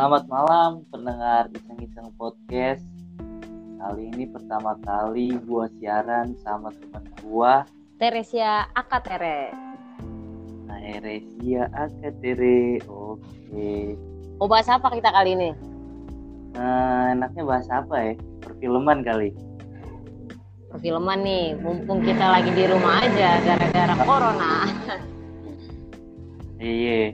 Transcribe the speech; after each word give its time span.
selamat 0.00 0.32
malam 0.32 0.80
pendengar 0.88 1.52
Iseng-Iseng 1.52 2.16
Podcast. 2.16 2.80
Kali 3.76 4.08
ini 4.08 4.24
pertama 4.32 4.72
kali 4.80 5.36
gua 5.44 5.68
siaran 5.76 6.32
sama 6.40 6.72
teman 6.72 7.04
gua 7.20 7.68
Teresia 8.00 8.64
Akatere. 8.72 9.52
Nah, 10.64 10.80
Eresia 10.80 11.68
Akatere. 11.76 12.80
Oke. 12.88 13.92
Mau 14.40 14.48
bahas 14.48 14.72
apa 14.72 14.88
kita 14.88 15.12
kali 15.12 15.36
ini? 15.36 15.52
Nah, 16.56 17.12
enaknya 17.12 17.44
bahas 17.44 17.68
apa 17.68 18.00
ya? 18.00 18.12
Perfilman 18.40 19.04
kali. 19.04 19.36
Perfilman 20.72 21.20
nih, 21.20 21.60
mumpung 21.60 22.00
kita 22.00 22.24
lagi 22.24 22.48
di 22.56 22.64
rumah 22.64 23.04
aja 23.04 23.36
gara-gara 23.44 23.96
corona. 24.08 24.64
Iya, 26.56 27.12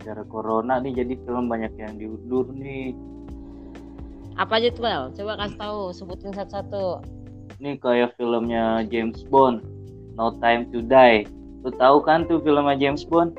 gara-gara 0.00 0.24
corona 0.32 0.80
nih 0.80 1.04
jadi 1.04 1.14
film 1.28 1.52
banyak 1.52 1.76
yang 1.76 2.00
diundur 2.00 2.48
nih. 2.56 2.96
Apa 4.40 4.56
aja 4.56 4.72
tuh, 4.72 4.82
Bel? 4.88 5.04
Coba 5.12 5.36
kasih 5.36 5.58
tahu, 5.60 5.80
sebutin 5.92 6.32
satu-satu. 6.32 7.04
Nih 7.60 7.76
kayak 7.76 8.16
filmnya 8.16 8.80
James 8.88 9.20
Bond, 9.28 9.60
No 10.16 10.32
Time 10.40 10.64
to 10.72 10.80
Die. 10.80 11.28
Lu 11.60 11.68
tahu 11.76 12.00
kan 12.00 12.24
tuh 12.24 12.40
filmnya 12.40 12.72
James 12.80 13.04
Bond? 13.04 13.36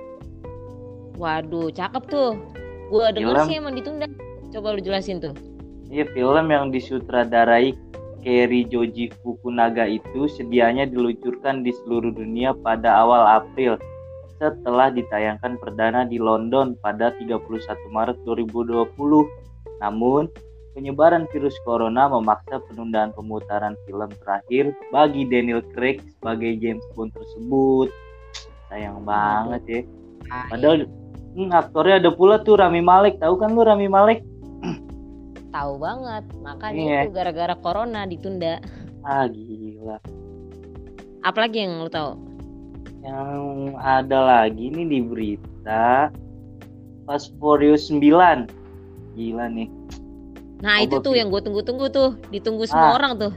Waduh, 1.18 1.74
cakep 1.74 2.06
tuh. 2.06 2.38
Gua 2.94 3.10
denger 3.10 3.42
Film. 3.42 3.48
sih 3.50 3.56
emang 3.58 3.74
ditunda. 3.74 4.06
Coba 4.54 4.78
lu 4.78 4.82
jelasin 4.86 5.18
tuh. 5.18 5.34
Iya, 5.90 6.06
film 6.14 6.54
yang 6.54 6.70
disutradarai 6.70 7.74
Kerry 8.22 8.70
Joji 8.70 9.10
Fukunaga 9.26 9.90
itu 9.90 10.30
sedianya 10.30 10.86
diluncurkan 10.86 11.66
di 11.66 11.74
seluruh 11.74 12.14
dunia 12.14 12.54
pada 12.54 13.02
awal 13.02 13.42
April 13.42 13.82
setelah 14.42 14.90
ditayangkan 14.90 15.62
perdana 15.62 16.02
di 16.02 16.18
London 16.18 16.74
pada 16.82 17.14
31 17.22 17.46
Maret 17.94 18.18
2020. 18.26 18.90
Namun, 19.86 20.26
penyebaran 20.74 21.30
virus 21.30 21.54
corona 21.62 22.10
memaksa 22.10 22.58
penundaan 22.66 23.14
pemutaran 23.14 23.78
film 23.86 24.10
terakhir 24.26 24.74
bagi 24.90 25.30
Daniel 25.30 25.62
Craig 25.78 26.02
sebagai 26.18 26.58
James 26.58 26.84
Bond 26.98 27.14
tersebut. 27.14 27.94
Sayang 28.74 29.06
banget 29.06 29.62
ya. 29.70 29.82
Padahal 30.50 30.88
hmm, 31.38 31.52
aktornya 31.52 32.02
ada 32.02 32.10
pula 32.10 32.42
tuh 32.42 32.58
Rami 32.58 32.82
Malek. 32.82 33.20
Tahu 33.22 33.36
kan 33.38 33.52
lu 33.54 33.62
Rami 33.62 33.86
Malek? 33.92 34.24
tahu 35.56 35.74
banget. 35.78 36.24
Makanya 36.40 36.82
Iya. 36.82 37.00
itu 37.06 37.12
gara-gara 37.14 37.56
corona 37.60 38.08
ditunda. 38.08 38.64
Ah 39.04 39.28
gila. 39.28 40.00
Apalagi 41.22 41.68
yang 41.68 41.84
lu 41.86 41.92
tahu? 41.92 42.18
Yang 43.02 43.46
ada 43.82 44.20
lagi 44.22 44.70
nih 44.70 44.86
di 44.86 45.00
berita 45.02 46.14
Fast 47.10 47.34
Furious 47.42 47.90
9. 47.90 48.46
Gila 49.18 49.46
nih. 49.50 49.70
Nah, 50.62 50.78
Oh, 50.78 50.86
itu 50.86 50.98
tuh 51.02 51.14
yang 51.18 51.34
gue 51.34 51.42
tunggu-tunggu 51.42 51.90
tuh. 51.90 52.14
Ditunggu 52.30 52.70
semua 52.70 52.94
Ah. 52.94 52.98
orang 53.02 53.14
tuh. 53.18 53.34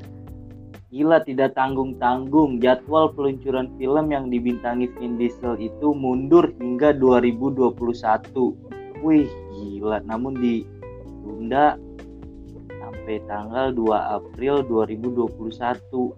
Gila 0.95 1.25
tidak 1.27 1.59
tanggung-tanggung 1.59 2.63
jadwal 2.63 3.11
peluncuran 3.11 3.67
film 3.81 4.13
yang 4.15 4.31
dibintangi 4.31 4.87
Vin 4.95 5.19
Diesel 5.19 5.59
itu 5.59 5.91
mundur 5.91 6.55
hingga 6.61 6.95
2021. 6.95 8.55
Wih, 9.03 9.27
gila. 9.57 10.05
Namun 10.07 10.39
ditunda 10.39 11.81
sampai 12.69 13.19
tanggal 13.27 13.75
2 13.75 13.97
April 14.21 14.63
2021. 14.63 16.15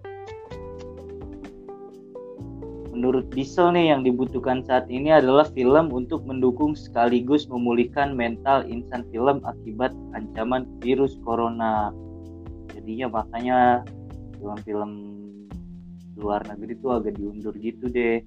Menurut 2.97 3.29
Diesel 3.29 3.77
nih 3.77 3.93
yang 3.93 4.01
dibutuhkan 4.01 4.65
saat 4.65 4.89
ini 4.89 5.13
adalah 5.13 5.45
film 5.53 5.93
untuk 5.93 6.25
mendukung 6.25 6.73
sekaligus 6.73 7.45
memulihkan 7.45 8.17
mental 8.17 8.65
insan 8.65 9.05
film 9.13 9.37
akibat 9.45 9.93
ancaman 10.17 10.65
virus 10.81 11.13
corona. 11.21 11.93
Jadinya 12.73 13.21
makanya 13.21 13.85
film-film 14.41 15.13
luar 16.17 16.41
negeri 16.49 16.73
tuh 16.81 16.97
agak 16.97 17.21
diundur 17.21 17.53
gitu 17.61 17.85
deh. 17.85 18.25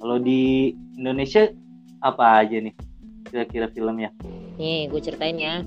Kalau 0.00 0.16
di 0.16 0.72
Indonesia 0.96 1.52
apa 2.00 2.40
aja 2.40 2.56
nih 2.56 2.72
kira-kira 3.28 3.68
filmnya? 3.68 4.16
Nih, 4.56 4.88
gue 4.88 5.00
ceritain 5.04 5.36
ya. 5.36 5.60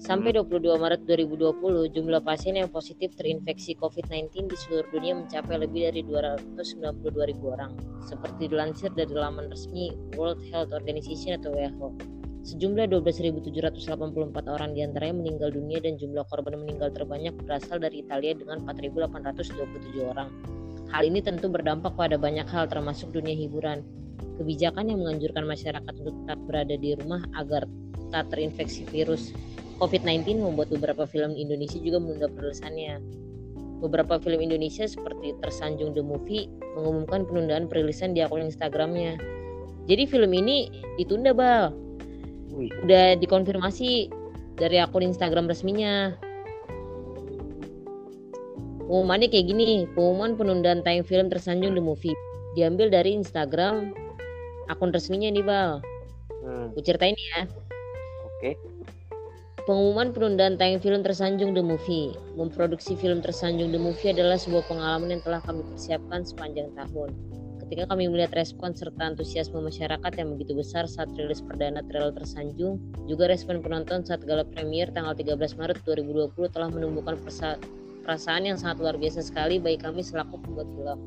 Sampai 0.00 0.32
22 0.32 0.80
Maret 0.80 1.04
2020, 1.04 1.92
jumlah 1.92 2.24
pasien 2.24 2.56
yang 2.56 2.72
positif 2.72 3.12
terinfeksi 3.20 3.76
COVID-19 3.76 4.48
di 4.48 4.56
seluruh 4.56 4.88
dunia 4.96 5.12
mencapai 5.12 5.60
lebih 5.60 5.92
dari 5.92 6.00
292 6.08 7.28
ribu 7.28 7.52
orang. 7.52 7.76
Seperti 8.08 8.48
dilansir 8.48 8.88
dari 8.96 9.12
laman 9.12 9.52
resmi 9.52 9.92
World 10.16 10.40
Health 10.48 10.72
Organization 10.72 11.36
atau 11.36 11.52
WHO. 11.52 12.00
Sejumlah 12.48 12.88
12.784 12.96 13.92
orang 14.48 14.72
di 14.72 14.80
antaranya 14.80 15.20
meninggal 15.20 15.52
dunia 15.52 15.84
dan 15.84 16.00
jumlah 16.00 16.24
korban 16.32 16.56
meninggal 16.56 16.88
terbanyak 16.96 17.36
berasal 17.44 17.76
dari 17.76 18.00
Italia 18.00 18.32
dengan 18.32 18.64
4.827 18.64 20.00
orang. 20.00 20.32
Hal 20.88 21.04
ini 21.04 21.20
tentu 21.20 21.52
berdampak 21.52 21.92
pada 21.92 22.16
banyak 22.16 22.48
hal 22.48 22.72
termasuk 22.72 23.12
dunia 23.12 23.36
hiburan. 23.36 23.84
Kebijakan 24.40 24.96
yang 24.96 25.04
menganjurkan 25.04 25.44
masyarakat 25.44 25.92
untuk 25.92 26.24
tetap 26.24 26.40
berada 26.48 26.72
di 26.80 26.96
rumah 26.96 27.20
agar 27.36 27.68
tak 28.08 28.32
terinfeksi 28.32 28.88
virus 28.88 29.36
COVID-19 29.80 30.44
membuat 30.44 30.68
beberapa 30.68 31.08
film 31.08 31.32
Indonesia 31.32 31.80
juga 31.80 31.98
menunda 31.98 32.28
perilisannya. 32.28 33.00
Beberapa 33.80 34.20
film 34.20 34.44
Indonesia 34.44 34.84
seperti 34.84 35.32
Tersanjung 35.40 35.96
The 35.96 36.04
Movie 36.04 36.52
mengumumkan 36.76 37.24
penundaan 37.24 37.64
perilisan 37.64 38.12
di 38.12 38.20
akun 38.20 38.44
Instagramnya. 38.44 39.16
Jadi 39.88 40.04
film 40.04 40.36
ini 40.36 40.68
ditunda 41.00 41.32
bal, 41.32 41.72
udah 42.84 43.16
dikonfirmasi 43.16 44.12
dari 44.60 44.76
akun 44.76 45.08
Instagram 45.08 45.48
resminya. 45.48 46.12
Pengumumannya 48.84 49.32
kayak 49.32 49.48
gini, 49.48 49.88
pengumuman 49.96 50.36
penundaan 50.36 50.84
tayang 50.84 51.08
film 51.08 51.32
Tersanjung 51.32 51.72
The 51.72 51.80
Movie 51.80 52.16
diambil 52.52 52.92
dari 52.92 53.16
Instagram 53.16 53.96
akun 54.68 54.92
resminya 54.92 55.32
nih 55.32 55.46
bal. 55.46 55.80
hmm, 56.44 56.76
Gue 56.76 56.82
ceritain 56.84 57.16
ya. 57.16 57.48
oke. 58.28 58.50
Pengumuman 59.68 60.08
penundaan 60.16 60.56
tayang 60.56 60.80
film 60.80 61.04
Tersanjung 61.04 61.52
The 61.52 61.60
Movie. 61.60 62.16
Memproduksi 62.32 62.96
film 62.96 63.20
Tersanjung 63.20 63.68
The 63.68 63.76
Movie 63.76 64.16
adalah 64.16 64.40
sebuah 64.40 64.64
pengalaman 64.64 65.12
yang 65.12 65.20
telah 65.20 65.44
kami 65.44 65.60
persiapkan 65.68 66.24
sepanjang 66.24 66.72
tahun. 66.72 67.12
Ketika 67.60 67.92
kami 67.92 68.08
melihat 68.08 68.32
respon 68.40 68.72
serta 68.72 69.12
antusiasme 69.12 69.60
masyarakat 69.60 70.12
yang 70.16 70.32
begitu 70.32 70.56
besar 70.56 70.88
saat 70.88 71.12
rilis 71.12 71.44
perdana 71.44 71.84
trailer 71.92 72.08
Tersanjung, 72.16 72.80
juga 73.04 73.28
respon 73.28 73.60
penonton 73.60 74.00
saat 74.00 74.24
gala 74.24 74.48
premier 74.48 74.88
tanggal 74.96 75.12
13 75.12 75.36
Maret 75.36 75.84
2020 75.84 76.56
telah 76.56 76.72
menumbuhkan 76.72 77.20
perasaan 78.00 78.42
yang 78.48 78.56
sangat 78.56 78.80
luar 78.80 78.96
biasa 78.96 79.20
sekali 79.20 79.60
bagi 79.60 79.76
kami 79.76 80.00
selaku 80.00 80.40
pembuat 80.40 80.72
film. 80.72 80.98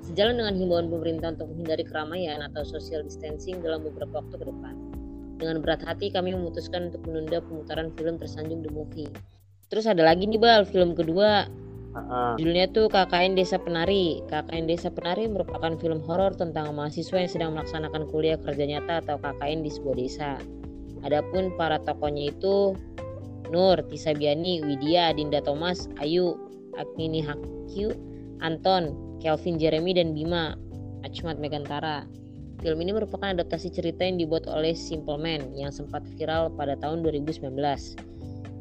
Sejalan 0.00 0.40
dengan 0.40 0.56
himbauan 0.56 0.88
pemerintah 0.88 1.36
untuk 1.36 1.52
menghindari 1.52 1.84
keramaian 1.84 2.40
atau 2.48 2.64
social 2.64 3.04
distancing 3.04 3.60
dalam 3.60 3.84
beberapa 3.84 4.24
waktu 4.24 4.40
ke 4.40 4.46
depan. 4.48 4.89
Dengan 5.40 5.64
berat 5.64 5.80
hati 5.88 6.12
kami 6.12 6.36
memutuskan 6.36 6.92
untuk 6.92 7.00
menunda 7.08 7.40
pemutaran 7.40 7.88
film 7.96 8.20
Tersanjung 8.20 8.60
The 8.60 8.70
Movie. 8.70 9.08
Terus 9.72 9.88
ada 9.88 10.04
lagi 10.04 10.28
nih 10.28 10.36
Bal, 10.36 10.68
film 10.68 10.92
kedua. 10.92 11.48
Heeh. 11.90 12.32
Judulnya 12.38 12.68
tuh 12.70 12.86
KKN 12.92 13.34
Desa 13.34 13.56
Penari. 13.56 14.20
KKN 14.28 14.68
Desa 14.68 14.92
Penari 14.92 15.26
merupakan 15.26 15.74
film 15.80 16.04
horor 16.04 16.36
tentang 16.36 16.70
mahasiswa 16.76 17.24
yang 17.24 17.30
sedang 17.30 17.50
melaksanakan 17.56 18.06
kuliah 18.12 18.36
kerja 18.38 18.68
nyata 18.68 19.00
atau 19.02 19.16
KKN 19.16 19.64
di 19.64 19.70
sebuah 19.72 19.96
desa. 19.96 20.36
Adapun 21.00 21.56
para 21.56 21.80
tokohnya 21.80 22.28
itu 22.30 22.76
Nur, 23.50 23.82
Tisa 23.90 24.14
Biani, 24.14 24.62
Widya, 24.62 25.10
Dinda 25.10 25.42
Thomas, 25.42 25.90
Ayu, 25.98 26.38
Agnini 26.78 27.18
Hakyu, 27.24 27.90
Anton, 28.38 28.94
Kelvin 29.18 29.58
Jeremy 29.58 29.90
dan 29.96 30.14
Bima, 30.14 30.54
Achmat 31.02 31.42
Megantara. 31.42 32.06
Film 32.60 32.76
ini 32.84 32.92
merupakan 32.92 33.32
adaptasi 33.32 33.72
cerita 33.72 34.04
yang 34.04 34.20
dibuat 34.20 34.44
oleh 34.44 34.76
Simple 34.76 35.16
Man 35.16 35.56
yang 35.56 35.72
sempat 35.72 36.04
viral 36.12 36.52
pada 36.52 36.76
tahun 36.76 37.00
2019. 37.00 37.56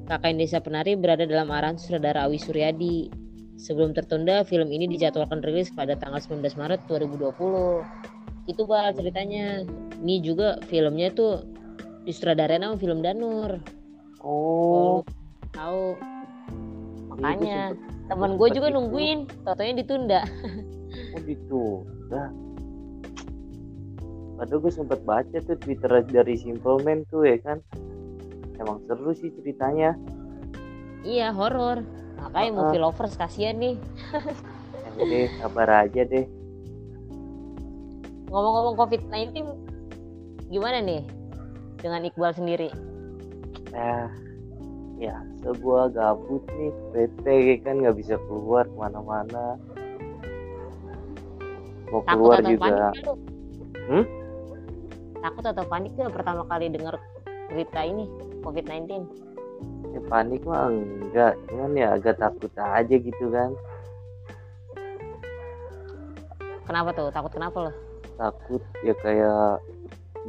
KKN 0.07 0.35
Desa 0.39 0.63
Penari 0.63 0.95
berada 0.95 1.27
dalam 1.27 1.51
arahan 1.51 1.75
sutradara 1.75 2.23
Awi 2.23 2.39
Suryadi. 2.39 3.11
Sebelum 3.59 3.91
tertunda, 3.91 4.47
film 4.47 4.71
ini 4.71 4.87
dijadwalkan 4.87 5.43
rilis 5.43 5.67
pada 5.75 5.99
tanggal 5.99 6.23
19 6.23 6.47
Maret 6.55 6.79
2020. 6.87 8.47
Itu 8.47 8.63
bal 8.63 8.95
ceritanya. 8.95 9.67
Ini 9.99 10.23
juga 10.23 10.63
filmnya 10.71 11.11
tuh 11.11 11.43
disutradarain 12.07 12.63
sama 12.63 12.79
film 12.79 13.03
Danur. 13.03 13.59
Oh, 14.23 15.03
Tahu. 15.51 15.99
iya, 17.19 17.19
Makanya 17.19 17.59
gua 18.15 18.31
gue 18.31 18.49
juga 18.55 18.67
nungguin, 18.71 19.27
totonya 19.43 19.73
ditunda. 19.83 20.21
Oh 21.13 21.21
gitu. 21.21 21.85
Dah. 22.09 22.33
Padahal 24.39 24.59
gue 24.63 24.71
sempet 24.71 24.99
baca 25.03 25.37
tuh 25.37 25.59
Twitter 25.59 25.91
dari 26.01 26.39
Simple 26.39 26.79
Man 26.81 27.03
tuh 27.11 27.27
ya 27.27 27.35
kan. 27.43 27.59
Emang 28.55 28.79
seru 28.87 29.11
sih 29.11 29.35
ceritanya. 29.35 29.99
Iya 31.03 31.35
horor. 31.35 31.83
Makanya 32.19 32.49
Ah. 32.49 32.55
movie 32.55 32.79
lovers 32.79 33.15
kasihan 33.15 33.55
nih. 33.55 33.75
Ya 34.95 35.03
deh, 35.05 35.27
sabar 35.39 35.87
aja 35.87 36.03
deh. 36.03 36.23
Ngomong-ngomong 38.27 38.75
COVID-19 38.75 39.35
gimana 40.47 40.79
nih 40.79 41.03
dengan 41.77 42.03
Iqbal 42.03 42.33
sendiri? 42.33 42.69
eh 43.69 44.07
ya 44.97 45.13
sebuah 45.39 45.93
gabut 45.93 46.41
nih 46.49 46.73
PT 46.89 47.25
kan 47.61 47.77
nggak 47.77 47.95
bisa 47.95 48.17
keluar 48.25 48.65
ke 48.65 48.73
mana-mana 48.73 49.61
mau 51.87 52.01
takut 52.01 52.33
keluar 52.33 52.41
juga 52.41 52.89
panik 52.89 53.05
lu? 53.05 53.13
Hmm? 53.85 54.05
Takut 55.19 55.45
atau 55.45 55.63
panik 55.67 55.91
gak 55.99 56.15
pertama 56.15 56.43
kali 56.47 56.71
dengar 56.71 56.95
berita 57.49 57.81
ini 57.83 58.05
COVID-19 58.45 59.03
ya, 59.93 59.99
panik 60.07 60.41
mah 60.45 60.69
enggak 60.69 61.33
cuman 61.49 61.75
ya 61.75 61.97
agak 61.97 62.15
takut 62.21 62.51
aja 62.55 62.95
gitu 62.95 63.25
kan. 63.33 63.51
Kenapa 66.69 66.93
tuh? 66.93 67.09
Takut 67.09 67.31
kenapa 67.33 67.57
lo? 67.65 67.71
Takut 68.13 68.61
ya 68.85 68.93
kayak 69.01 69.57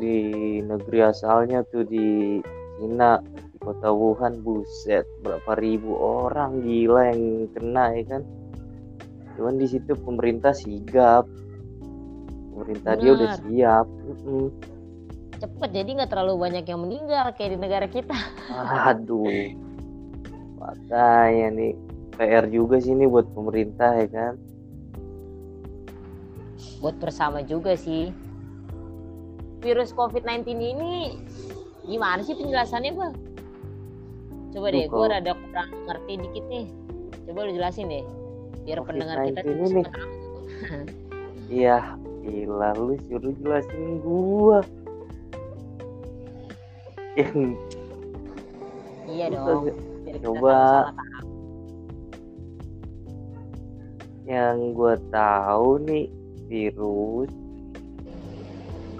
di 0.00 0.16
negeri 0.64 1.04
asalnya 1.04 1.60
tuh 1.68 1.84
di 1.84 2.40
Cina 2.80 3.20
di 3.20 3.56
kota 3.60 3.92
Wuhan 3.92 4.40
buset 4.40 5.04
berapa 5.20 5.52
ribu 5.60 6.00
orang 6.00 6.64
gila 6.64 7.12
yang 7.12 7.44
kena 7.52 7.92
ya 7.92 8.04
kan? 8.16 8.22
Cuman 9.36 9.60
di 9.60 9.68
situ 9.68 9.92
pemerintah 10.00 10.56
sigap. 10.56 11.28
Pemerintah 12.56 12.92
dia 12.96 13.10
udah 13.16 13.30
siap 13.40 13.86
Mm-mm. 13.88 14.48
Cepet 15.40 15.70
jadi 15.72 15.90
nggak 15.96 16.10
terlalu 16.12 16.36
banyak 16.36 16.64
yang 16.68 16.80
meninggal 16.84 17.32
kayak 17.32 17.56
di 17.56 17.58
negara 17.58 17.86
kita. 17.88 18.16
Aduh. 18.92 19.56
Makanya 20.60 21.48
nih 21.56 21.72
PR 22.20 22.44
juga 22.52 22.76
sih 22.76 22.92
ini 22.92 23.08
buat 23.08 23.24
pemerintah 23.32 23.96
ya 23.96 24.08
kan? 24.12 24.34
Buat 26.84 27.00
bersama 27.00 27.40
juga 27.40 27.72
sih. 27.72 28.12
Virus 29.64 29.92
COVID-19 29.96 30.44
ini 30.56 31.20
gimana 31.88 32.20
sih 32.20 32.36
penjelasannya 32.36 32.92
bang? 32.96 33.14
Coba 34.52 34.66
Duh, 34.72 34.76
deh 34.76 34.86
gue 34.88 35.06
rada 35.08 35.32
kurang 35.32 35.70
ngerti 35.88 36.12
dikit 36.20 36.44
nih. 36.52 36.66
Coba 37.24 37.48
lu 37.48 37.52
jelasin 37.56 37.88
deh 37.88 38.04
biar 38.68 38.84
pendengar 38.84 39.16
kita 39.24 39.40
COVID-19 39.40 39.56
tuh 39.56 39.84
tahu. 39.88 40.08
iya 41.64 41.96
gila 42.20 42.76
lu 42.76 42.94
suruh 43.08 43.32
jelasin 43.40 44.04
gua 44.04 44.60
yang 47.18 47.58
iya 49.10 49.26
dong 49.30 49.70
coba. 50.22 50.94
yang 54.30 54.78
gue 54.78 54.94
tahu 55.10 55.82
nih 55.90 56.06
virus 56.46 57.30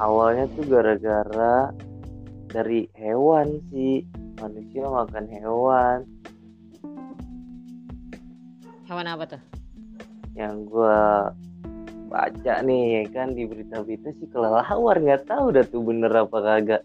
awalnya 0.01 0.49
tuh 0.57 0.65
gara-gara 0.67 1.71
dari 2.51 2.91
hewan 2.99 3.63
sih. 3.71 4.03
Manusia 4.41 4.89
makan 4.89 5.27
hewan. 5.31 5.99
Hewan 8.89 9.07
apa 9.07 9.25
tuh? 9.37 9.43
Yang 10.35 10.55
gue 10.73 11.01
baca 12.11 12.55
nih 12.67 12.83
ya 12.91 13.03
kan 13.15 13.37
di 13.37 13.47
berita-berita 13.47 14.11
sih 14.19 14.27
kelelawar. 14.33 14.97
Nggak 14.99 15.31
tahu 15.31 15.55
dah 15.55 15.65
tuh 15.69 15.85
bener 15.85 16.11
apa 16.11 16.39
kagak 16.43 16.83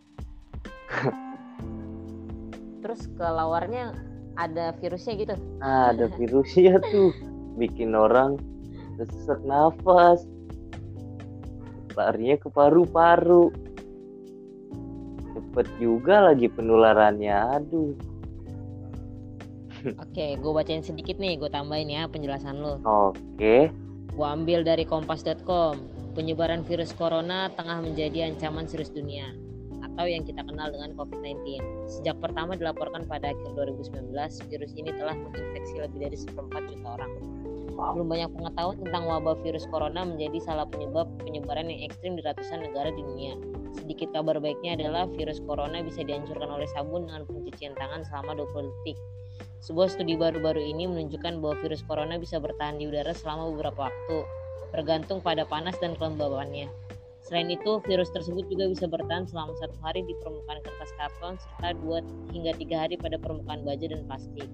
terus 2.86 3.10
kelawarnya 3.18 3.98
ada 4.38 4.76
virusnya 4.78 5.14
gitu? 5.18 5.36
Ah, 5.64 5.90
ada 5.90 6.06
virusnya 6.22 6.78
tuh. 6.94 7.12
Bikin 7.58 7.98
orang 7.98 8.38
sesak 9.00 9.42
nafas. 9.42 10.22
Larinya 11.96 12.36
ke 12.38 12.48
paru-paru. 12.52 13.50
Cepet 15.36 15.68
juga 15.80 16.32
lagi 16.32 16.48
penularannya 16.52 17.36
aduh. 17.60 17.96
Oke 20.04 20.36
gue 20.40 20.52
bacain 20.52 20.82
sedikit 20.82 21.20
nih 21.22 21.38
gue 21.38 21.50
tambahin 21.52 21.92
ya 21.92 22.08
penjelasan 22.08 22.58
lo 22.58 22.82
oke. 22.82 23.70
Gua 24.16 24.32
ambil 24.32 24.64
dari 24.64 24.88
kompas.com. 24.88 25.76
Penyebaran 26.16 26.64
virus 26.64 26.96
corona 26.96 27.52
tengah 27.52 27.84
menjadi 27.84 28.32
ancaman 28.32 28.66
serius 28.66 28.90
dunia 28.90 29.36
atau 29.96 30.12
yang 30.12 30.28
kita 30.28 30.44
kenal 30.44 30.68
dengan 30.76 30.92
COVID-19. 31.00 31.64
Sejak 31.88 32.20
pertama 32.20 32.60
dilaporkan 32.60 33.08
pada 33.08 33.32
akhir 33.32 33.48
2019, 33.56 34.12
virus 34.52 34.72
ini 34.76 34.92
telah 34.92 35.16
menginfeksi 35.16 35.80
lebih 35.80 36.00
dari 36.04 36.18
seperempat 36.20 36.68
juta 36.68 37.00
orang. 37.00 37.12
Belum 37.76 38.08
banyak 38.08 38.32
pengetahuan 38.36 38.78
tentang 38.84 39.04
wabah 39.08 39.36
virus 39.40 39.64
corona 39.72 40.04
menjadi 40.04 40.40
salah 40.44 40.68
penyebab 40.68 41.08
penyebaran 41.24 41.72
yang 41.72 41.88
ekstrim 41.88 42.20
di 42.20 42.24
ratusan 42.28 42.64
negara 42.68 42.92
di 42.92 43.04
dunia. 43.04 43.40
Sedikit 43.76 44.12
kabar 44.12 44.40
baiknya 44.40 44.80
adalah 44.80 45.08
virus 45.16 45.40
corona 45.44 45.80
bisa 45.80 46.04
dihancurkan 46.04 46.48
oleh 46.48 46.68
sabun 46.72 47.08
dengan 47.08 47.24
pencucian 47.28 47.76
tangan 47.76 48.04
selama 48.08 48.36
20 48.40 48.72
detik. 48.72 49.00
Sebuah 49.64 49.92
studi 49.92 50.16
baru-baru 50.16 50.60
ini 50.64 50.88
menunjukkan 50.88 51.40
bahwa 51.40 51.56
virus 51.60 51.84
corona 51.84 52.16
bisa 52.16 52.40
bertahan 52.40 52.80
di 52.80 52.88
udara 52.88 53.12
selama 53.12 53.52
beberapa 53.52 53.92
waktu, 53.92 54.18
bergantung 54.72 55.20
pada 55.20 55.44
panas 55.44 55.76
dan 55.80 55.96
kelembabannya. 56.00 56.85
Selain 57.26 57.50
itu, 57.50 57.82
virus 57.90 58.14
tersebut 58.14 58.46
juga 58.54 58.70
bisa 58.70 58.86
bertahan 58.86 59.26
selama 59.26 59.58
satu 59.58 59.74
hari 59.82 60.06
di 60.06 60.14
permukaan 60.22 60.62
kertas 60.62 60.94
karton 60.94 61.34
serta 61.42 61.74
dua 61.82 62.06
hingga 62.30 62.54
tiga 62.54 62.86
hari 62.86 63.02
pada 63.02 63.18
permukaan 63.18 63.66
baja 63.66 63.90
dan 63.90 64.06
plastik. 64.06 64.46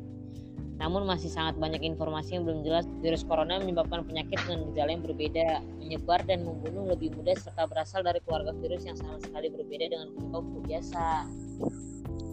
Namun 0.80 1.06
masih 1.06 1.30
sangat 1.30 1.60
banyak 1.60 1.84
informasi 1.84 2.40
yang 2.40 2.48
belum 2.48 2.64
jelas. 2.64 2.88
Virus 3.06 3.28
corona 3.28 3.60
menyebabkan 3.60 4.08
penyakit 4.08 4.40
dengan 4.48 4.72
gejala 4.72 4.90
yang 4.98 5.04
berbeda, 5.04 5.48
menyebar 5.84 6.20
dan 6.26 6.48
membunuh 6.48 6.90
lebih 6.90 7.14
mudah 7.14 7.38
serta 7.38 7.68
berasal 7.68 8.02
dari 8.02 8.24
keluarga 8.24 8.56
virus 8.58 8.88
yang 8.88 8.98
sama 8.98 9.20
sekali 9.20 9.52
berbeda 9.52 9.86
dengan 9.92 10.10
penyebab 10.16 10.42
flu 10.42 10.60
biasa. 10.66 11.06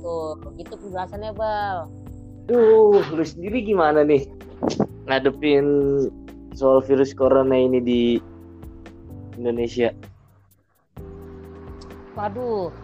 Tuh, 0.00 0.38
gitu 0.55 0.75
penjelasannya, 0.81 1.31
Bal. 1.35 1.90
Duh, 2.49 3.05
lu 3.12 3.25
sendiri 3.26 3.61
gimana 3.61 4.06
nih 4.06 4.25
ngadepin 5.05 5.67
soal 6.56 6.81
virus 6.81 7.12
corona 7.12 7.52
ini 7.52 7.82
di 7.85 8.02
Indonesia? 9.37 9.93
Waduh, 12.19 12.75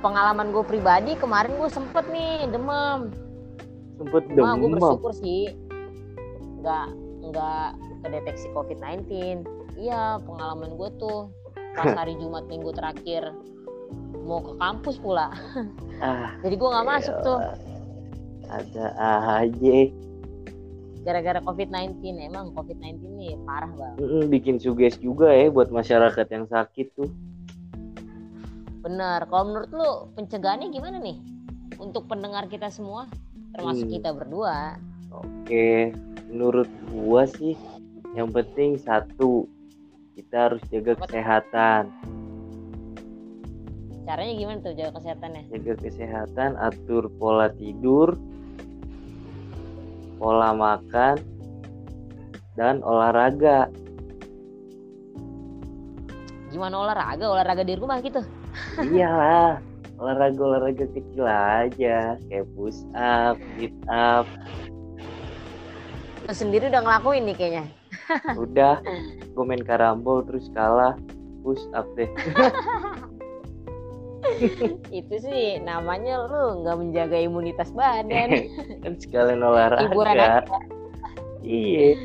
pengalaman 0.00 0.48
gue 0.48 0.64
pribadi 0.64 1.12
kemarin 1.20 1.60
gue 1.60 1.68
sempet 1.68 2.08
nih 2.08 2.48
demam. 2.48 3.12
Sempet 4.00 4.24
Cuma 4.32 4.56
gue 4.56 4.64
demam. 4.64 4.72
bersyukur 4.80 5.12
sih, 5.12 5.52
nggak 6.64 6.86
nggak 7.28 7.68
kedeteksi 8.00 8.48
COVID-19. 8.56 9.44
Iya, 9.76 10.24
pengalaman 10.24 10.72
gue 10.72 10.88
tuh 10.96 11.28
pas 11.76 11.92
hari 12.00 12.16
Jumat 12.16 12.48
minggu 12.48 12.72
terakhir 12.72 13.36
mau 14.24 14.40
ke 14.40 14.56
kampus 14.56 14.96
pula. 14.96 15.28
Ah, 16.02 16.34
Jadi 16.42 16.58
gue 16.58 16.68
nggak 16.68 16.88
masuk 16.90 17.14
tuh. 17.22 17.38
Ada 18.50 18.84
aja. 19.40 19.76
gara-gara 21.06 21.38
COVID-19. 21.38 22.02
Emang 22.18 22.50
COVID-19 22.50 22.98
nih 23.14 23.38
parah 23.46 23.70
banget. 23.70 24.26
Bikin 24.26 24.58
suges 24.58 24.98
juga 24.98 25.30
ya 25.30 25.54
buat 25.54 25.70
masyarakat 25.70 26.26
yang 26.34 26.50
sakit 26.50 26.98
tuh. 26.98 27.06
Bener. 28.84 29.24
Kalau 29.32 29.44
menurut 29.48 29.70
lu 29.72 29.90
pencegahannya 30.12 30.68
gimana 30.68 31.00
nih 31.00 31.16
untuk 31.80 32.04
pendengar 32.04 32.44
kita 32.52 32.68
semua, 32.68 33.08
termasuk 33.56 33.88
Hmm. 33.88 33.94
kita 33.96 34.12
berdua? 34.12 34.76
Oke, 35.08 35.96
menurut 36.28 36.68
gua 36.92 37.24
sih 37.24 37.56
yang 38.12 38.28
penting 38.28 38.76
satu 38.76 39.48
kita 40.12 40.52
harus 40.52 40.62
jaga 40.68 41.00
Apa 41.00 41.08
kesehatan. 41.08 41.82
Caranya 44.04 44.34
gimana 44.36 44.58
tuh 44.60 44.76
jaga 44.76 45.00
kesehatannya? 45.00 45.42
Jaga 45.48 45.72
kesehatan, 45.80 46.50
atur 46.60 47.08
pola 47.16 47.48
tidur, 47.56 48.12
pola 50.20 50.52
makan, 50.52 51.16
dan 52.52 52.84
olahraga. 52.84 53.72
Gimana 56.52 56.84
olahraga? 56.84 57.24
Olahraga 57.32 57.64
di 57.64 57.74
rumah 57.80 57.98
gitu. 58.04 58.20
Iyalah, 58.80 59.62
olahraga-olahraga 60.00 60.86
kecil 60.90 61.24
aja, 61.24 62.18
kayak 62.26 62.46
push 62.58 62.82
up, 62.96 63.38
sit 63.56 63.74
up. 63.86 64.26
Lu 66.24 66.32
sendiri 66.32 66.72
udah 66.72 66.82
ngelakuin 66.82 67.22
nih 67.28 67.36
kayaknya. 67.36 67.64
Udah, 68.34 68.80
gue 69.22 69.44
main 69.44 69.62
karambol 69.62 70.24
terus 70.26 70.50
kalah, 70.50 70.98
push 71.42 71.62
up 71.72 71.86
deh. 71.94 72.10
itu 74.90 75.14
sih 75.20 75.60
namanya 75.60 76.16
lu 76.26 76.64
nggak 76.64 76.76
menjaga 76.80 77.18
imunitas 77.20 77.68
badan 77.76 78.48
kan 78.82 78.96
sekalian 78.96 79.44
olahraga. 79.44 79.84
hiburan 79.84 80.16
aja 80.16 80.40
Iya. 81.44 82.00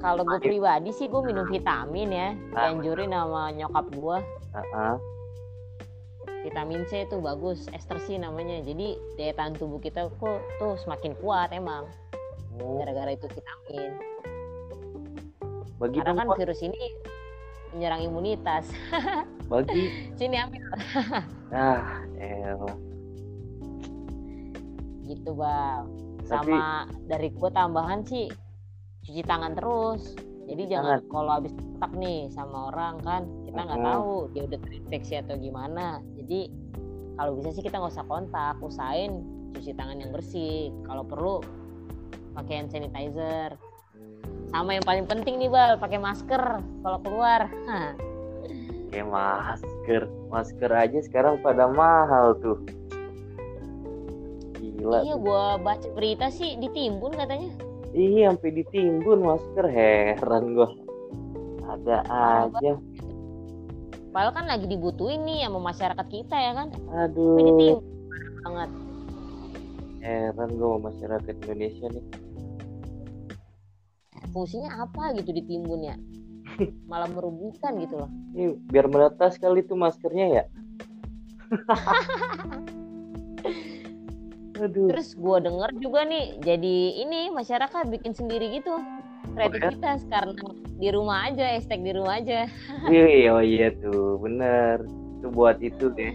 Kalau 0.00 0.24
gue 0.24 0.40
pribadi 0.40 0.90
sih 0.90 1.06
gue 1.06 1.20
minum 1.20 1.44
vitamin 1.46 2.08
ya 2.10 2.28
Ah. 2.56 2.72
dianjurin 2.72 3.12
sama 3.12 3.52
nyokap 3.52 3.86
gue 3.92 4.18
Ah, 4.50 4.98
vitamin 6.42 6.82
C 6.90 7.06
itu 7.06 7.20
bagus 7.22 7.68
ester 7.70 8.00
C 8.02 8.18
namanya 8.18 8.64
jadi 8.64 8.98
daya 9.14 9.32
tahan 9.36 9.54
tubuh 9.54 9.78
kita 9.78 10.10
kok 10.18 10.40
tuh 10.58 10.74
semakin 10.80 11.14
kuat 11.20 11.52
emang 11.52 11.86
Oh, 12.60 12.82
gara-gara 12.82 13.14
itu 13.14 13.24
vitamin 13.30 13.94
bagi 15.80 15.96
karena 15.96 16.28
kan 16.28 16.28
virus 16.36 16.60
ini 16.60 16.76
menyerang 17.72 18.04
imunitas. 18.04 18.68
Bagi. 19.50 20.12
Sini 20.18 20.36
ambil. 20.36 20.60
ah, 21.56 22.04
elah. 22.20 22.76
Gitu 25.08 25.30
bang. 25.32 25.86
Sama 26.28 26.84
dari 27.08 27.32
gue 27.32 27.50
tambahan 27.50 28.04
sih 28.04 28.28
cuci 29.04 29.22
tangan 29.24 29.52
terus. 29.56 30.14
Jadi 30.50 30.62
Cuci 30.66 30.72
jangan 30.72 30.98
kalau 31.08 31.30
habis 31.38 31.52
kontak 31.54 31.92
nih 31.96 32.28
sama 32.28 32.68
orang 32.68 33.00
kan 33.00 33.22
kita 33.48 33.60
nggak 33.64 33.80
tahu 33.80 34.12
dia 34.36 34.42
udah 34.50 34.60
terinfeksi 34.60 35.14
atau 35.22 35.34
gimana. 35.40 35.86
Jadi 36.18 36.40
kalau 37.16 37.36
bisa 37.36 37.48
sih 37.56 37.64
kita 37.64 37.80
nggak 37.80 37.94
usah 37.96 38.06
kontak, 38.08 38.56
usahain 38.60 39.24
cuci 39.56 39.72
tangan 39.72 40.00
yang 40.00 40.12
bersih. 40.12 40.68
Kalau 40.84 41.04
perlu 41.08 41.40
pakai 42.36 42.60
hand 42.60 42.70
sanitizer. 42.72 43.56
Sama 44.50 44.74
yang 44.74 44.84
paling 44.84 45.06
penting 45.06 45.38
nih 45.38 45.48
bal, 45.48 45.78
pakai 45.78 46.02
masker 46.02 46.42
kalau 46.82 46.98
keluar. 47.00 47.46
Kayak 48.90 49.06
masker. 49.06 50.02
Masker 50.28 50.70
aja 50.74 50.98
sekarang 51.06 51.38
pada 51.38 51.70
mahal 51.70 52.34
tuh. 52.42 52.58
Gila. 54.58 55.06
Iya, 55.06 55.14
gua 55.16 55.56
baca 55.56 55.86
berita 55.94 56.28
sih 56.28 56.58
ditimbun 56.58 57.14
katanya. 57.14 57.69
Iya, 57.90 58.30
sampai 58.30 58.50
ditimbun 58.54 59.20
masker. 59.26 59.66
Heran 59.66 60.54
gua. 60.54 60.70
Ada 61.66 61.96
aja. 62.46 62.78
Padahal 64.10 64.34
kan 64.34 64.46
lagi 64.50 64.66
dibutuhin 64.66 65.22
nih 65.22 65.46
sama 65.46 65.70
masyarakat 65.70 66.06
kita 66.10 66.36
ya 66.38 66.52
kan. 66.54 66.68
Tapi 66.74 66.86
Aduh. 67.10 67.38
ditimbun 67.38 67.86
banget. 68.46 68.70
Heran 70.00 70.50
gua 70.54 70.68
sama 70.70 70.80
masyarakat 70.90 71.34
Indonesia 71.46 71.86
nih. 71.90 72.04
Fungsinya 74.30 74.86
apa 74.86 75.10
gitu 75.18 75.34
ditimbun 75.34 75.82
ya? 75.82 75.96
Malah 76.86 77.10
merugikan 77.10 77.74
gitu 77.82 77.98
loh. 77.98 78.10
Ini 78.34 78.54
biar 78.70 78.86
menetas 78.86 79.34
kali 79.42 79.66
tuh 79.66 79.74
maskernya 79.74 80.26
ya. 80.30 80.44
Aduh. 84.60 84.92
Terus 84.92 85.16
gua 85.16 85.40
denger 85.40 85.72
juga 85.80 86.04
nih 86.04 86.36
jadi 86.44 86.76
ini 87.08 87.32
masyarakat 87.32 87.88
bikin 87.88 88.12
sendiri 88.12 88.60
gitu 88.60 88.76
kreativitas 89.34 90.04
karena 90.10 90.34
di 90.80 90.88
rumah 90.90 91.30
aja, 91.30 91.54
hashtag 91.54 91.80
di 91.84 91.92
rumah 91.94 92.18
aja. 92.20 92.48
Iya, 92.90 93.36
oh 93.36 93.44
iya 93.44 93.68
tuh, 93.78 94.18
bener. 94.18 94.84
Itu 95.20 95.28
buat 95.30 95.60
itu 95.60 95.92
deh. 95.94 96.12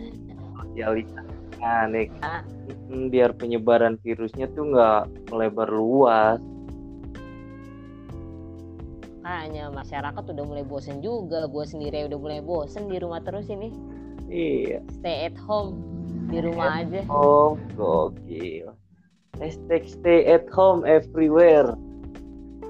Sosialisasi 0.60 1.62
aneh. 1.62 2.10
Ah. 2.22 2.42
Mm, 2.90 3.14
Biar 3.14 3.32
penyebaran 3.38 3.96
virusnya 4.02 4.50
tuh 4.52 4.74
nggak 4.74 5.32
melebar 5.32 5.70
luas. 5.70 6.42
Makanya 9.26 9.74
masyarakat 9.74 10.24
udah 10.38 10.46
mulai 10.46 10.66
bosen 10.66 11.02
juga, 11.02 11.50
gua 11.50 11.66
sendiri 11.66 12.06
udah 12.06 12.20
mulai 12.20 12.42
bosen 12.46 12.90
di 12.90 12.98
rumah 13.02 13.22
terus 13.26 13.50
ini. 13.50 13.74
Iya. 14.30 14.82
Stay 15.02 15.30
at 15.30 15.38
home 15.38 15.95
di 16.30 16.38
rumah 16.42 16.82
aja. 16.82 17.02
Oh, 17.08 17.58
gokil. 17.78 18.74
Hashtag 19.38 19.84
stay 19.92 20.24
at 20.32 20.48
home 20.50 20.88
everywhere. 20.88 21.76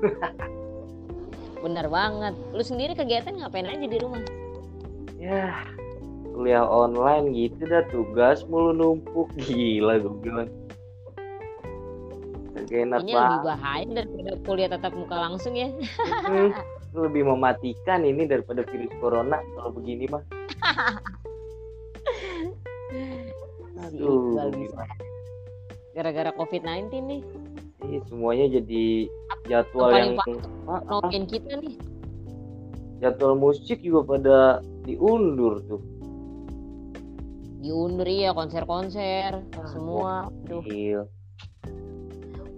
Bener 1.65 1.87
banget. 1.89 2.33
Lu 2.53 2.61
sendiri 2.61 2.93
kegiatan 2.93 3.37
ngapain 3.37 3.69
aja 3.69 3.85
di 3.85 3.97
rumah? 3.97 4.21
Ya, 5.17 5.65
kuliah 6.35 6.65
online 6.67 7.33
gitu 7.33 7.65
dah 7.65 7.81
tugas 7.89 8.45
mulu 8.45 8.75
numpuk 8.75 9.33
gila 9.39 9.97
gue 9.97 10.15
bilang. 10.21 10.49
Kagak 12.53 12.79
enak 12.85 12.99
Ini 13.01 13.13
lebih 13.13 13.41
bahaya 13.41 13.85
daripada 13.89 14.31
kuliah 14.45 14.69
tatap 14.69 14.93
muka 14.93 15.15
langsung 15.17 15.57
ya. 15.57 15.73
Hmm, 16.25 16.53
lebih 16.93 17.25
mematikan 17.29 18.05
ini 18.05 18.29
daripada 18.29 18.61
virus 18.67 18.93
corona 19.01 19.41
kalau 19.57 19.71
begini 19.73 20.05
mah. 20.11 20.21
Aduh, 23.95 24.51
bisa. 24.51 24.83
Gara-gara 25.95 26.31
COVID-19 26.35 26.91
nih. 27.07 27.21
Ih, 27.85 28.01
semuanya 28.11 28.59
jadi 28.59 29.07
jadwal 29.47 29.93
Yang 29.93 30.11
yang 30.27 30.43
Ah, 30.67 31.09
kita 31.29 31.53
nih. 31.61 31.75
jadwal 32.99 33.37
musik 33.37 33.79
juga 33.79 34.01
pada 34.03 34.37
diundur 34.83 35.63
tuh. 35.69 35.81
Diundur 37.63 38.05
ya 38.09 38.35
konser-konser. 38.35 39.41
Ah, 39.55 39.67
Semua. 39.71 40.27
Aduh, 40.45 41.07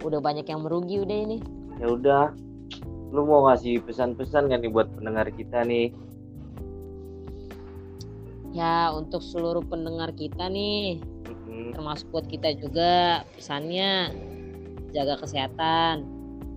udah 0.02 0.20
banyak 0.22 0.46
yang 0.46 0.62
merugi 0.66 1.02
udah 1.02 1.18
ini. 1.28 1.38
Ya 1.78 1.86
udah, 1.94 2.24
lu 3.14 3.22
mau 3.22 3.46
ngasih 3.46 3.78
pesan-pesan 3.86 4.50
kan 4.50 4.58
nih 4.58 4.70
buat 4.72 4.90
pendengar 4.98 5.30
kita 5.30 5.62
nih? 5.62 5.94
Ya 8.50 8.90
untuk 8.90 9.22
seluruh 9.22 9.62
pendengar 9.62 10.10
kita 10.16 10.48
nih. 10.48 10.98
Termasuk 11.74 12.06
buat 12.14 12.26
kita 12.26 12.54
juga 12.58 13.22
pesannya 13.34 14.12
jaga 14.94 15.20
kesehatan. 15.20 16.06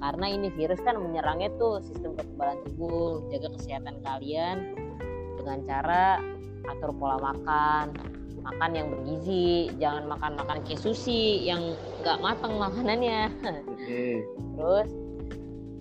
Karena 0.01 0.25
ini 0.33 0.49
virus 0.57 0.81
kan 0.81 0.97
menyerangnya 0.97 1.53
tuh 1.61 1.81
sistem 1.85 2.17
kekebalan 2.17 2.57
tubuh. 2.65 3.21
Jaga 3.29 3.53
kesehatan 3.53 4.01
kalian 4.01 4.57
dengan 5.37 5.57
cara 5.65 6.17
atur 6.69 6.93
pola 6.97 7.17
makan. 7.21 7.93
Makan 8.41 8.71
yang 8.73 8.89
bergizi 8.89 9.69
jangan 9.77 10.09
makan 10.09 10.33
makan 10.33 10.65
kayak 10.65 10.81
sushi 10.81 11.45
yang 11.45 11.77
nggak 12.01 12.17
matang 12.25 12.57
makanannya. 12.57 13.29
Mm-mm. 13.45 14.17
terus 14.57 14.89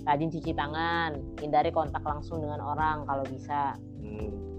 rajin 0.04 0.28
cuci 0.32 0.52
tangan 0.56 1.20
hindari 1.40 1.72
kontak 1.72 2.04
langsung 2.04 2.44
dengan 2.44 2.60
orang 2.60 3.08
kalau 3.08 3.24
bisa. 3.28 3.80
Hmm. 4.04 4.49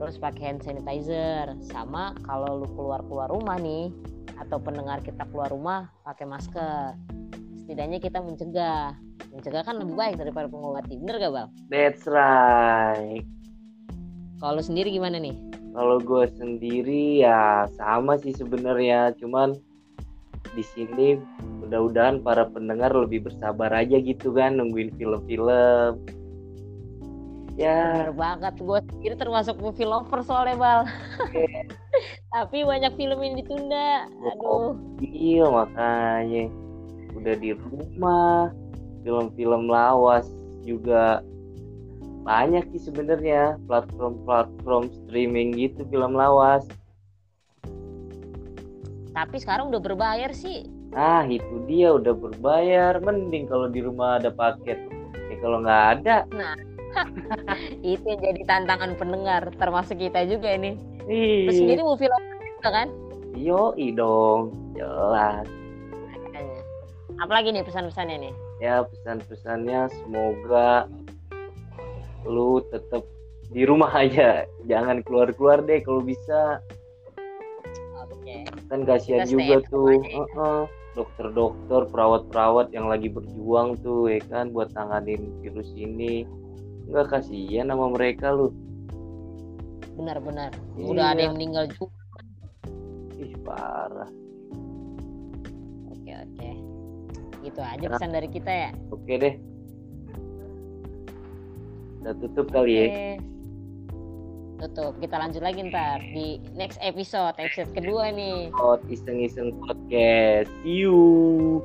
Terus 0.00 0.16
pakai 0.16 0.56
hand 0.56 0.64
sanitizer. 0.64 1.52
Sama 1.68 2.16
kalau 2.24 2.64
lu 2.64 2.68
keluar 2.72 3.04
keluar 3.04 3.28
rumah 3.28 3.60
nih 3.60 3.92
atau 4.40 4.56
pendengar 4.56 5.04
kita 5.04 5.28
keluar 5.28 5.52
rumah 5.52 5.92
pakai 6.08 6.24
masker. 6.24 6.96
Setidaknya 7.60 8.00
kita 8.00 8.24
mencegah. 8.24 8.96
Mencegah 9.30 9.62
kan 9.62 9.76
lebih 9.76 9.94
baik 9.94 10.16
daripada 10.16 10.48
mengobati 10.48 10.96
bener 10.96 11.20
gak 11.20 11.32
bang? 11.36 11.48
That's 11.68 12.08
right. 12.08 13.22
kalau 14.40 14.64
sendiri 14.64 14.88
gimana 14.88 15.20
nih? 15.20 15.36
Kalau 15.76 16.00
gue 16.00 16.24
sendiri 16.32 17.20
ya 17.20 17.68
sama 17.76 18.16
sih 18.16 18.32
sebenarnya, 18.32 19.12
cuman 19.20 19.52
di 20.56 20.64
sini 20.64 21.20
mudah-mudahan 21.60 22.24
para 22.24 22.48
pendengar 22.48 22.90
lebih 22.90 23.28
bersabar 23.28 23.70
aja 23.70 24.00
gitu 24.00 24.32
kan 24.32 24.56
nungguin 24.56 24.90
film-film. 24.96 26.00
Ya, 27.58 28.06
bener 28.06 28.12
banget. 28.14 28.54
Gue 28.60 28.78
sendiri 28.90 29.14
termasuk 29.18 29.56
movie 29.58 29.88
lover 29.88 30.20
soalnya 30.22 30.56
bal. 30.56 30.80
Tapi 32.34 32.62
banyak 32.62 32.92
film 32.94 33.18
yang 33.20 33.34
ditunda. 33.38 34.06
Aduh. 34.06 34.78
Iya 35.02 35.50
makanya. 35.50 36.46
Udah 37.18 37.34
di 37.36 37.50
rumah, 37.58 38.54
film-film 39.02 39.66
lawas 39.66 40.30
juga 40.62 41.20
banyak 42.22 42.70
sih 42.76 42.86
sebenarnya. 42.86 43.58
Platform-platform 43.66 44.88
streaming 45.04 45.56
gitu 45.58 45.82
film 45.90 46.14
lawas. 46.14 46.64
tapi 49.10 49.42
sekarang 49.42 49.74
udah 49.74 49.82
berbayar 49.82 50.30
sih. 50.30 50.70
Ah 50.94 51.26
itu 51.26 51.66
dia. 51.66 51.94
Udah 51.94 52.14
berbayar, 52.14 52.98
mending 53.02 53.50
kalau 53.50 53.66
di 53.66 53.82
rumah 53.82 54.22
ada 54.22 54.30
paket. 54.30 54.78
Ya 55.30 55.36
kalau 55.38 55.62
nggak 55.62 55.82
ada, 56.00 56.26
itu 57.86 58.04
yang 58.04 58.20
jadi 58.20 58.42
tantangan 58.46 58.98
pendengar 58.98 59.42
termasuk 59.56 59.98
kita 59.98 60.26
juga 60.26 60.54
ini 60.54 60.74
ih, 61.06 61.46
lu 61.46 61.52
sendiri 61.54 61.82
movie 61.86 62.10
lover 62.10 62.36
juga 62.58 62.70
kan 62.70 62.88
yoi 63.38 63.94
dong, 63.94 64.52
jelas. 64.74 65.46
Makanya. 66.10 66.60
apalagi 67.22 67.48
nih 67.54 67.62
pesan-pesannya 67.62 68.16
nih 68.28 68.34
Ya 68.60 68.84
pesan-pesannya 68.84 69.88
semoga 69.88 70.84
lu 72.28 72.60
tetap 72.68 73.08
di 73.50 73.64
rumah 73.64 73.88
aja, 73.90 74.44
jangan 74.68 75.00
keluar-keluar 75.02 75.64
deh 75.64 75.80
kalau 75.82 76.04
bisa. 76.04 76.60
oke 77.98 78.36
Kan 78.70 78.86
kasihan 78.86 79.26
juga 79.26 79.64
tuh, 79.72 79.96
ya. 79.96 80.22
Heeh. 80.22 80.60
dokter-dokter, 80.90 81.86
perawat-perawat 81.88 82.74
yang 82.74 82.90
lagi 82.90 83.08
berjuang 83.08 83.78
tuh, 83.78 84.10
ya 84.10 84.20
kan, 84.26 84.50
buat 84.50 84.74
tanganin 84.74 85.30
virus 85.40 85.70
ini. 85.78 86.26
Enggak 86.90 87.06
kasihan 87.08 87.66
sama 87.66 87.86
mereka 87.88 88.30
lu. 88.30 88.50
benar-benar 89.90 90.48
udah 90.74 91.12
ada 91.12 91.18
Iya. 91.18 91.24
yang 91.28 91.34
meninggal 91.36 91.64
juga 91.68 91.92
Ih 93.14 93.36
parah. 93.40 94.08
oke 95.86 96.10
oke 96.16 96.50
gitu 97.42 97.60
aja 97.60 97.78
Nah. 97.78 97.92
pesan 97.94 98.10
dari 98.10 98.28
kita 98.28 98.48
ya 98.48 98.70
Oke 98.88 99.12
deh. 99.14 99.34
Udah 102.00 102.14
tutup 102.16 102.48
kali 102.48 102.72
ya. 102.72 102.86
Tutup 104.58 104.96
kita 104.98 105.16
lanjut 105.16 105.40
lagi 105.40 105.68
ntar 105.68 106.00
di 106.06 106.40
next 106.54 106.80
episode 106.80 107.36
episode 107.36 107.68
kedua 107.70 108.08
nih 108.08 108.48
Out 108.56 108.80
iseng-iseng 108.88 109.52
podcast. 109.58 110.48
See 110.62 110.80
you. 110.80 111.60